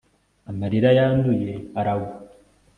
amarira 0.49 0.89
yanduye 0.99 1.51
aragwa 1.79 2.15